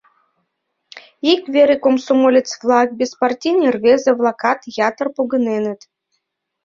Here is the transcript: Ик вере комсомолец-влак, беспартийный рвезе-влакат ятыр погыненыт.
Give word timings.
Ик 1.31 1.41
вере 1.53 1.75
комсомолец-влак, 1.83 2.89
беспартийный 2.99 3.73
рвезе-влакат 3.75 4.59
ятыр 4.89 5.07
погыненыт. 5.15 5.81